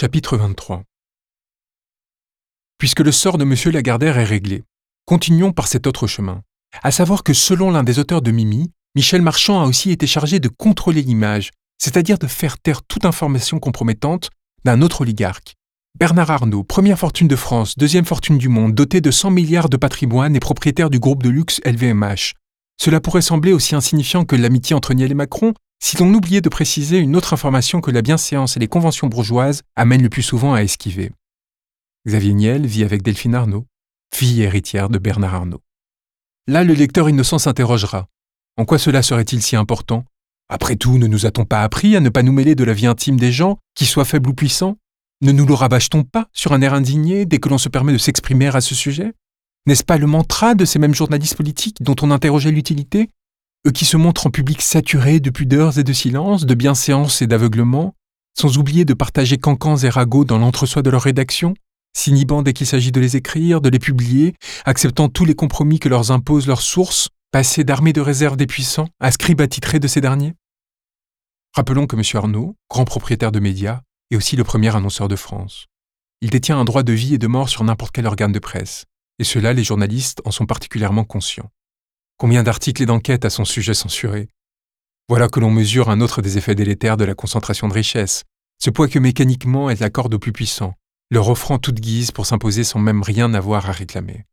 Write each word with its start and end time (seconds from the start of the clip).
Chapitre 0.00 0.36
23 0.36 0.84
Puisque 2.78 3.00
le 3.00 3.10
sort 3.10 3.36
de 3.36 3.42
M. 3.42 3.56
Lagardère 3.72 4.16
est 4.16 4.22
réglé, 4.22 4.62
continuons 5.06 5.50
par 5.50 5.66
cet 5.66 5.88
autre 5.88 6.06
chemin. 6.06 6.42
À 6.84 6.92
savoir 6.92 7.24
que 7.24 7.32
selon 7.32 7.72
l'un 7.72 7.82
des 7.82 7.98
auteurs 7.98 8.22
de 8.22 8.30
Mimi, 8.30 8.70
Michel 8.94 9.22
Marchand 9.22 9.60
a 9.60 9.66
aussi 9.66 9.90
été 9.90 10.06
chargé 10.06 10.38
de 10.38 10.46
contrôler 10.46 11.02
l'image, 11.02 11.50
c'est-à-dire 11.78 12.16
de 12.16 12.28
faire 12.28 12.58
taire 12.58 12.84
toute 12.84 13.06
information 13.06 13.58
compromettante 13.58 14.30
d'un 14.64 14.82
autre 14.82 15.00
oligarque. 15.00 15.56
Bernard 15.98 16.30
Arnault, 16.30 16.62
première 16.62 17.00
fortune 17.00 17.26
de 17.26 17.34
France, 17.34 17.76
deuxième 17.76 18.04
fortune 18.04 18.38
du 18.38 18.48
monde, 18.48 18.74
doté 18.74 19.00
de 19.00 19.10
100 19.10 19.32
milliards 19.32 19.68
de 19.68 19.76
patrimoine 19.76 20.36
et 20.36 20.40
propriétaire 20.40 20.90
du 20.90 21.00
groupe 21.00 21.24
de 21.24 21.28
luxe 21.28 21.60
LVMH. 21.64 22.34
Cela 22.80 23.00
pourrait 23.00 23.20
sembler 23.20 23.52
aussi 23.52 23.74
insignifiant 23.74 24.24
que 24.24 24.36
l'amitié 24.36 24.76
entre 24.76 24.94
Niel 24.94 25.10
et 25.10 25.14
Macron 25.14 25.54
si 25.80 25.96
l'on 25.96 26.12
oubliait 26.12 26.40
de 26.40 26.48
préciser 26.48 26.98
une 26.98 27.16
autre 27.16 27.32
information 27.32 27.80
que 27.80 27.90
la 27.90 28.02
bienséance 28.02 28.56
et 28.56 28.60
les 28.60 28.68
conventions 28.68 29.06
bourgeoises 29.06 29.62
amènent 29.76 30.02
le 30.02 30.08
plus 30.08 30.22
souvent 30.22 30.54
à 30.54 30.62
esquiver. 30.62 31.12
Xavier 32.06 32.34
Niel 32.34 32.66
vit 32.66 32.84
avec 32.84 33.02
Delphine 33.02 33.34
Arnault, 33.34 33.66
fille 34.14 34.42
héritière 34.42 34.88
de 34.88 34.98
Bernard 34.98 35.34
Arnault. 35.34 35.62
Là, 36.46 36.64
le 36.64 36.74
lecteur 36.74 37.08
innocent 37.08 37.38
s'interrogera. 37.38 38.06
En 38.56 38.64
quoi 38.64 38.78
cela 38.78 39.02
serait-il 39.02 39.42
si 39.42 39.54
important? 39.56 40.04
Après 40.48 40.76
tout, 40.76 40.98
ne 40.98 41.06
nous 41.06 41.26
a-t-on 41.26 41.44
pas 41.44 41.62
appris 41.62 41.94
à 41.94 42.00
ne 42.00 42.08
pas 42.08 42.22
nous 42.22 42.32
mêler 42.32 42.54
de 42.54 42.64
la 42.64 42.72
vie 42.72 42.86
intime 42.86 43.18
des 43.18 43.32
gens, 43.32 43.58
qu'ils 43.74 43.86
soient 43.86 44.06
faibles 44.06 44.30
ou 44.30 44.34
puissants? 44.34 44.78
Ne 45.20 45.32
nous 45.32 45.46
le 45.46 45.54
rabâche-t-on 45.54 46.04
pas 46.04 46.28
sur 46.32 46.52
un 46.52 46.62
air 46.62 46.74
indigné 46.74 47.26
dès 47.26 47.38
que 47.38 47.48
l'on 47.48 47.58
se 47.58 47.68
permet 47.68 47.92
de 47.92 47.98
s'exprimer 47.98 48.46
à 48.46 48.60
ce 48.60 48.74
sujet? 48.74 49.12
N'est-ce 49.66 49.84
pas 49.84 49.98
le 49.98 50.06
mantra 50.06 50.54
de 50.54 50.64
ces 50.64 50.78
mêmes 50.78 50.94
journalistes 50.94 51.36
politiques 51.36 51.82
dont 51.82 51.96
on 52.00 52.10
interrogeait 52.10 52.50
l'utilité? 52.50 53.10
Qui 53.74 53.84
se 53.84 53.96
montrent 53.96 54.26
en 54.26 54.30
public 54.30 54.62
saturés 54.62 55.20
de 55.20 55.30
pudeurs 55.30 55.78
et 55.78 55.84
de 55.84 55.92
silence, 55.92 56.46
de 56.46 56.54
bienséance 56.54 57.22
et 57.22 57.26
d'aveuglement, 57.26 57.94
sans 58.38 58.56
oublier 58.58 58.84
de 58.84 58.94
partager 58.94 59.38
cancans 59.38 59.76
et 59.76 59.88
ragots 59.88 60.24
dans 60.24 60.38
l'entre-soi 60.38 60.82
de 60.82 60.90
leur 60.90 61.02
rédaction, 61.02 61.54
s'inhibant 61.96 62.42
dès 62.42 62.52
qu'il 62.52 62.66
s'agit 62.66 62.92
de 62.92 63.00
les 63.00 63.16
écrire, 63.16 63.60
de 63.60 63.68
les 63.68 63.78
publier, 63.78 64.34
acceptant 64.64 65.08
tous 65.08 65.24
les 65.24 65.34
compromis 65.34 65.80
que 65.80 65.88
leur 65.88 66.10
imposent 66.10 66.46
leurs 66.46 66.62
sources, 66.62 67.08
passer 67.30 67.64
d'armée 67.64 67.92
de 67.92 68.00
réserve 68.00 68.36
des 68.36 68.46
puissants 68.46 68.88
à 69.00 69.10
scribe 69.10 69.40
attitré 69.40 69.80
de 69.80 69.88
ces 69.88 70.00
derniers 70.00 70.34
Rappelons 71.54 71.86
que 71.86 71.96
M. 71.96 72.02
Arnaud, 72.14 72.56
grand 72.70 72.84
propriétaire 72.84 73.32
de 73.32 73.40
médias, 73.40 73.80
est 74.10 74.16
aussi 74.16 74.36
le 74.36 74.44
premier 74.44 74.74
annonceur 74.74 75.08
de 75.08 75.16
France. 75.16 75.66
Il 76.20 76.30
détient 76.30 76.58
un 76.58 76.64
droit 76.64 76.82
de 76.82 76.92
vie 76.92 77.14
et 77.14 77.18
de 77.18 77.26
mort 77.26 77.48
sur 77.48 77.64
n'importe 77.64 77.92
quel 77.92 78.06
organe 78.06 78.32
de 78.32 78.38
presse, 78.38 78.84
et 79.18 79.24
cela 79.24 79.52
les 79.52 79.64
journalistes 79.64 80.20
en 80.24 80.30
sont 80.30 80.46
particulièrement 80.46 81.04
conscients. 81.04 81.50
Combien 82.18 82.42
d'articles 82.42 82.82
et 82.82 82.86
d'enquêtes 82.86 83.24
à 83.24 83.30
son 83.30 83.44
sujet 83.44 83.74
censurés? 83.74 84.28
Voilà 85.08 85.28
que 85.28 85.38
l'on 85.38 85.52
mesure 85.52 85.88
un 85.88 86.00
autre 86.00 86.20
des 86.20 86.36
effets 86.36 86.56
délétères 86.56 86.96
de 86.96 87.04
la 87.04 87.14
concentration 87.14 87.68
de 87.68 87.74
richesses, 87.74 88.24
ce 88.58 88.70
poids 88.70 88.88
que 88.88 88.98
mécaniquement 88.98 89.70
elle 89.70 89.84
accorde 89.84 90.12
aux 90.14 90.18
plus 90.18 90.32
puissants, 90.32 90.74
leur 91.12 91.28
offrant 91.28 91.58
toute 91.58 91.78
guise 91.78 92.10
pour 92.10 92.26
s'imposer 92.26 92.64
sans 92.64 92.80
même 92.80 93.04
rien 93.04 93.32
avoir 93.34 93.70
à 93.70 93.72
réclamer. 93.72 94.26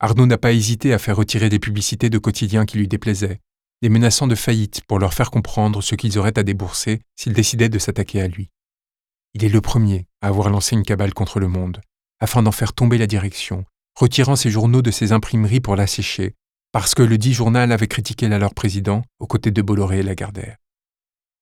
Arnaud 0.00 0.24
n'a 0.24 0.38
pas 0.38 0.54
hésité 0.54 0.94
à 0.94 0.98
faire 0.98 1.16
retirer 1.16 1.50
des 1.50 1.58
publicités 1.58 2.08
de 2.08 2.16
quotidiens 2.16 2.64
qui 2.64 2.78
lui 2.78 2.88
déplaisaient, 2.88 3.40
les 3.82 3.90
menaçant 3.90 4.26
de 4.26 4.34
faillite 4.34 4.80
pour 4.88 4.98
leur 4.98 5.12
faire 5.12 5.30
comprendre 5.30 5.82
ce 5.82 5.96
qu'ils 5.96 6.18
auraient 6.18 6.38
à 6.38 6.44
débourser 6.44 7.02
s'ils 7.14 7.34
décidaient 7.34 7.68
de 7.68 7.78
s'attaquer 7.78 8.22
à 8.22 8.26
lui. 8.26 8.48
Il 9.34 9.44
est 9.44 9.50
le 9.50 9.60
premier 9.60 10.06
à 10.22 10.28
avoir 10.28 10.48
lancé 10.48 10.74
une 10.74 10.82
cabale 10.82 11.12
contre 11.12 11.40
le 11.40 11.48
monde, 11.48 11.82
afin 12.20 12.42
d'en 12.42 12.52
faire 12.52 12.72
tomber 12.72 12.96
la 12.96 13.06
direction, 13.06 13.66
retirant 13.94 14.34
ses 14.34 14.48
journaux 14.48 14.80
de 14.80 14.90
ses 14.90 15.12
imprimeries 15.12 15.60
pour 15.60 15.76
l'assécher, 15.76 16.34
parce 16.78 16.94
que 16.94 17.02
le 17.02 17.16
dit 17.16 17.32
journal 17.32 17.72
avait 17.72 17.86
critiqué 17.86 18.28
l'alors 18.28 18.52
président 18.52 19.02
aux 19.18 19.26
côtés 19.26 19.50
de 19.50 19.62
Bolloré 19.62 20.00
et 20.00 20.02
Lagardère. 20.02 20.58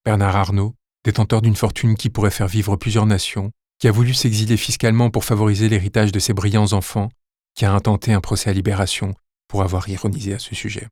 Bernard 0.04 0.36
Arnault, 0.36 0.77
détenteur 1.04 1.42
d'une 1.42 1.56
fortune 1.56 1.96
qui 1.96 2.08
pourrait 2.08 2.30
faire 2.30 2.46
vivre 2.46 2.77
plusieurs 2.77 3.04
nations, 3.04 3.50
qui 3.80 3.88
a 3.88 3.90
voulu 3.90 4.14
s'exiler 4.14 4.56
fiscalement 4.56 5.10
pour 5.10 5.24
favoriser 5.24 5.68
l'héritage 5.68 6.12
de 6.12 6.20
ses 6.20 6.34
brillants 6.34 6.72
enfants, 6.72 7.08
qui 7.56 7.64
a 7.64 7.72
intenté 7.72 8.12
un 8.12 8.20
procès 8.20 8.48
à 8.48 8.52
libération 8.52 9.12
pour 9.48 9.62
avoir 9.64 9.88
ironisé 9.88 10.34
à 10.34 10.38
ce 10.38 10.55
sujet. 10.55 10.86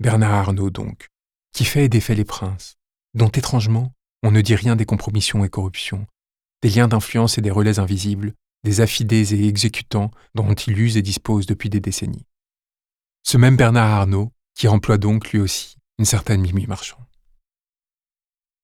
Bernard 0.00 0.32
Arnault, 0.32 0.70
donc, 0.70 1.08
qui 1.52 1.66
fait 1.66 1.84
et 1.84 1.90
défait 1.90 2.14
les 2.14 2.24
princes, 2.24 2.76
dont 3.12 3.28
étrangement 3.28 3.92
on 4.22 4.30
ne 4.30 4.40
dit 4.40 4.54
rien 4.54 4.74
des 4.74 4.86
compromissions 4.86 5.44
et 5.44 5.50
corruptions, 5.50 6.06
des 6.62 6.70
liens 6.70 6.88
d'influence 6.88 7.36
et 7.36 7.42
des 7.42 7.50
relais 7.50 7.78
invisibles, 7.78 8.32
des 8.64 8.80
affidés 8.80 9.34
et 9.34 9.48
exécutants 9.48 10.12
dont 10.34 10.54
il 10.54 10.78
use 10.78 10.96
et 10.96 11.02
dispose 11.02 11.44
depuis 11.44 11.68
des 11.68 11.80
décennies. 11.80 12.24
Ce 13.30 13.36
même 13.36 13.58
Bernard 13.58 13.90
Arnault 13.90 14.32
qui 14.54 14.68
emploie 14.68 14.96
donc 14.96 15.32
lui 15.32 15.38
aussi 15.38 15.76
une 15.98 16.06
certaine 16.06 16.40
Mimi 16.40 16.66
Marchand. 16.66 16.96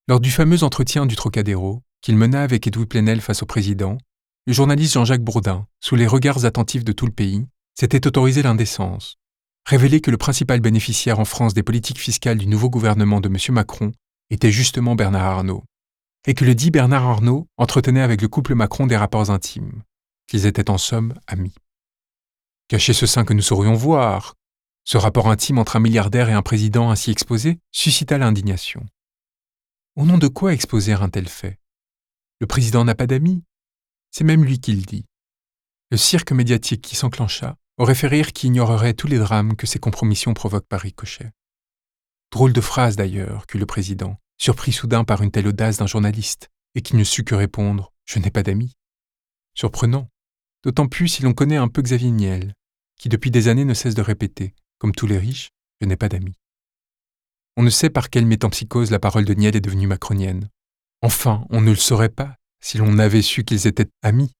Lors 0.09 0.21
du 0.21 0.31
fameux 0.31 0.63
entretien 0.63 1.05
du 1.05 1.17
Trocadéro, 1.17 1.83
qu'il 2.01 2.17
mena 2.17 2.43
avec 2.43 2.67
Edouard 2.67 2.87
Plenel 2.87 3.21
face 3.21 3.43
au 3.43 3.47
président, 3.47 3.99
le 4.47 4.55
journaliste 4.55 4.95
Jean-Jacques 4.95 5.23
Bourdin, 5.23 5.67
sous 5.81 5.97
les 5.97 6.07
regards 6.07 6.47
attentifs 6.47 6.83
de 6.83 6.93
tout 6.93 7.05
le 7.05 7.13
pays, 7.13 7.45
s'était 7.79 8.07
autorisé 8.07 8.43
l'indécence, 8.43 9.19
révélé 9.67 10.01
que 10.01 10.11
le 10.11 10.17
principal 10.17 10.61
bénéficiaire 10.61 11.21
en 11.21 11.27
France 11.27 11.53
des 11.53 11.63
politiques 11.63 12.01
fiscales 12.01 12.39
du 12.39 12.47
nouveau 12.47 12.71
gouvernement 12.71 13.21
de 13.21 13.29
M. 13.29 13.37
Macron 13.51 13.93
était 14.31 14.51
justement 14.51 14.95
Bernard 14.95 15.27
Arnault, 15.27 15.65
et 16.27 16.33
que 16.33 16.47
le 16.47 16.55
dit 16.55 16.71
Bernard 16.71 17.07
Arnault 17.07 17.49
entretenait 17.59 18.01
avec 18.01 18.23
le 18.23 18.29
couple 18.29 18.55
Macron 18.55 18.87
des 18.87 18.97
rapports 18.97 19.29
intimes, 19.29 19.83
qu'ils 20.27 20.47
étaient 20.47 20.71
en 20.71 20.79
somme 20.79 21.13
amis. 21.27 21.55
Cacher 22.69 22.95
ce 22.95 23.05
sein 23.05 23.27
que 23.27 23.35
nous 23.35 23.43
saurions 23.43 23.75
voir, 23.75 24.37
ce 24.85 24.99
rapport 24.99 25.29
intime 25.29 25.59
entre 25.59 25.77
un 25.77 25.81
milliardaire 25.81 26.29
et 26.29 26.35
un 26.35 26.43
président 26.43 26.91
ainsi 26.91 27.11
exposé 27.11 27.59
suscita 27.73 28.19
l'indignation. 28.19 28.85
Au 29.97 30.05
nom 30.05 30.19
de 30.19 30.29
quoi 30.29 30.53
exposer 30.53 30.93
un 30.93 31.09
tel 31.09 31.29
fait? 31.29 31.59
Le 32.41 32.47
président 32.47 32.85
n'a 32.85 32.95
pas 32.95 33.07
d'amis, 33.07 33.43
c'est 34.11 34.25
même 34.25 34.45
lui 34.45 34.61
qui 34.61 34.73
le 34.73 34.83
dit. 34.83 35.07
Le 35.91 35.97
cirque 35.97 36.33
médiatique 36.33 36.83
qui 36.83 36.97
s'enclencha 36.97 37.57
aurait 37.79 37.95
fait 37.95 38.09
rire 38.09 38.33
qui 38.33 38.49
ignorerait 38.49 38.95
tous 38.95 39.07
les 39.07 39.19
drames 39.19 39.57
que 39.57 39.67
ces 39.67 39.79
compromissions 39.79 40.35
provoquent 40.35 40.69
par 40.69 40.81
ricochet. 40.81 41.33
Drôle 42.31 42.53
de 42.53 42.61
phrase 42.61 42.97
d'ailleurs 42.97 43.47
qu'eut 43.47 43.59
le 43.59 43.67
président, 43.67 44.19
surpris 44.39 44.73
soudain 44.73 45.05
par 45.05 45.23
une 45.23 45.31
telle 45.31 45.49
audace 45.49 45.79
d'un 45.79 45.87
journaliste, 45.87 46.51
et 46.75 46.83
qui 46.83 46.97
ne 46.97 47.05
sut 47.05 47.25
que 47.25 47.35
répondre 47.35 47.93
Je 48.05 48.19
n'ai 48.19 48.31
pas 48.31 48.43
d'amis. 48.43 48.77
Surprenant, 49.55 50.09
d'autant 50.63 50.89
plus 50.89 51.09
si 51.09 51.23
l'on 51.23 51.33
connaît 51.33 51.57
un 51.57 51.69
peu 51.69 51.81
Xavier 51.81 52.11
Niel, 52.11 52.55
qui 52.99 53.09
depuis 53.09 53.31
des 53.31 53.49
années 53.49 53.65
ne 53.65 53.75
cesse 53.75 53.95
de 53.95 54.03
répéter, 54.03 54.55
comme 54.79 54.95
tous 54.95 55.07
les 55.07 55.19
riches, 55.19 55.51
Je 55.81 55.87
n'ai 55.87 55.97
pas 55.97 56.09
d'amis. 56.09 56.37
On 57.57 57.63
ne 57.63 57.71
sait 57.71 57.91
par 57.91 58.11
quelle 58.11 58.27
métampsychose 58.27 58.91
la 58.91 58.99
parole 58.99 59.25
de 59.25 59.35
Niel 59.35 59.55
est 59.55 59.61
devenue 59.61 59.87
macronienne. 59.87 60.49
Enfin, 61.03 61.47
on 61.51 61.61
ne 61.61 61.71
le 61.71 61.77
saurait 61.77 62.09
pas 62.09 62.37
si 62.61 62.79
l'on 62.79 62.99
avait 62.99 63.23
su 63.23 63.45
qu'ils 63.45 63.67
étaient 63.67 63.91
amis. 64.03 64.33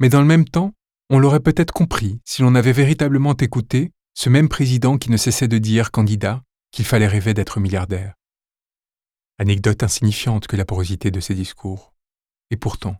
Mais 0.00 0.08
dans 0.08 0.20
le 0.20 0.26
même 0.26 0.44
temps, 0.44 0.72
on 1.10 1.18
l'aurait 1.18 1.40
peut-être 1.40 1.72
compris 1.72 2.20
si 2.24 2.42
l'on 2.42 2.54
avait 2.54 2.72
véritablement 2.72 3.36
écouté 3.36 3.92
ce 4.14 4.28
même 4.28 4.48
président 4.48 4.98
qui 4.98 5.10
ne 5.10 5.16
cessait 5.16 5.48
de 5.48 5.58
dire, 5.58 5.90
candidat, 5.90 6.42
qu'il 6.72 6.84
fallait 6.84 7.06
rêver 7.06 7.34
d'être 7.34 7.60
milliardaire. 7.60 8.14
Anecdote 9.38 9.82
insignifiante 9.82 10.46
que 10.46 10.56
la 10.56 10.64
porosité 10.64 11.10
de 11.10 11.20
ses 11.20 11.34
discours. 11.34 11.94
Et 12.50 12.56
pourtant, 12.56 12.96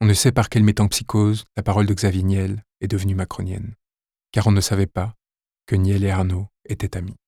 on 0.00 0.06
ne 0.06 0.14
sait 0.14 0.32
par 0.32 0.48
quelle 0.48 0.64
métampsychose 0.64 1.44
la 1.56 1.62
parole 1.62 1.86
de 1.86 1.94
Xavier 1.94 2.22
Niel 2.22 2.64
est 2.80 2.88
devenue 2.88 3.14
macronienne, 3.14 3.74
car 4.32 4.46
on 4.46 4.52
ne 4.52 4.60
savait 4.60 4.86
pas 4.86 5.14
que 5.66 5.76
Niel 5.76 6.04
et 6.04 6.10
Arnaud 6.10 6.48
étaient 6.64 6.96
amis. 6.96 7.19